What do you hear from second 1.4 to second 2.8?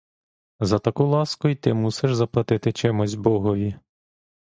й ти мусиш заплатити